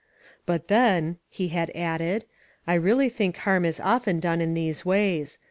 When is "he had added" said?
1.29-2.25